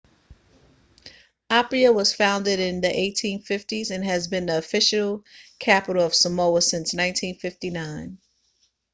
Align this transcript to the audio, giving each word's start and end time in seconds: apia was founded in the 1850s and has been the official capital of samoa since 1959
apia 1.51 1.91
was 1.93 2.11
founded 2.11 2.59
in 2.59 2.81
the 2.81 2.87
1850s 2.87 3.91
and 3.91 4.03
has 4.03 4.27
been 4.27 4.47
the 4.47 4.57
official 4.57 5.23
capital 5.59 6.01
of 6.01 6.15
samoa 6.15 6.59
since 6.59 6.95
1959 6.95 8.17